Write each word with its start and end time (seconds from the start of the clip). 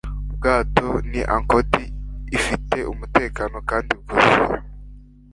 Ubwato 0.29 0.85
ni 1.09 1.21
ankord 1.35 1.73
ifite 2.37 2.77
umutekano 2.91 3.57
kandi 3.69 3.91
bwuzuye 3.99 4.57